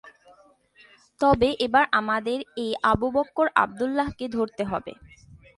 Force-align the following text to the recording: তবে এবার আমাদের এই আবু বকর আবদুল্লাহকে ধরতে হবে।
তবে 1.19 1.49
এবার 1.65 1.85
আমাদের 1.91 2.39
এই 2.63 2.71
আবু 2.91 3.07
বকর 3.15 3.47
আবদুল্লাহকে 3.55 4.25
ধরতে 4.27 4.63
হবে। 4.63 4.91